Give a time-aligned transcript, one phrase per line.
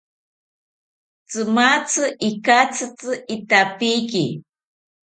[1.27, 4.25] Tzimatzi ikatzitzi itapiki